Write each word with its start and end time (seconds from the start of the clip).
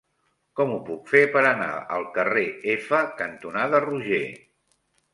Com 0.59 0.71
ho 0.75 0.77
puc 0.87 1.11
fer 1.11 1.21
per 1.35 1.43
anar 1.51 1.69
al 1.99 2.09
carrer 2.17 2.49
F 2.79 3.05
cantonada 3.23 3.87
Roger? 3.89 4.27